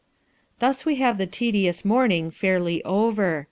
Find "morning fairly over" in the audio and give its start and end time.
1.85-3.39